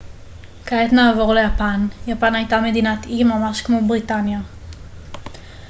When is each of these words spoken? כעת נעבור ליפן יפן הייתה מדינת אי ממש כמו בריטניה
כעת 0.65 0.93
נעבור 0.93 1.33
ליפן 1.33 1.87
יפן 2.07 2.35
הייתה 2.35 2.61
מדינת 2.61 3.05
אי 3.05 3.23
ממש 3.23 3.61
כמו 3.61 3.87
בריטניה 3.87 4.39